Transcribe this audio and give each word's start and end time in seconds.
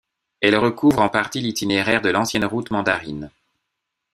Elle 0.41 0.55
recouvre 0.55 0.99
en 1.01 1.09
partie 1.09 1.41
l'itinéraire 1.41 2.01
de 2.01 2.09
l'ancienne 2.09 2.45
route 2.45 2.71
mandarine. 2.71 3.29